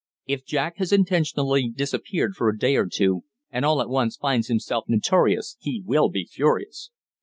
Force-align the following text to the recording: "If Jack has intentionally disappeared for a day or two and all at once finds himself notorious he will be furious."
"If 0.25 0.47
Jack 0.47 0.77
has 0.77 0.91
intentionally 0.91 1.69
disappeared 1.69 2.33
for 2.33 2.49
a 2.49 2.57
day 2.57 2.75
or 2.75 2.87
two 2.87 3.23
and 3.51 3.63
all 3.63 3.81
at 3.81 3.87
once 3.87 4.17
finds 4.17 4.47
himself 4.47 4.85
notorious 4.87 5.57
he 5.59 5.83
will 5.85 6.09
be 6.09 6.25
furious." 6.25 6.89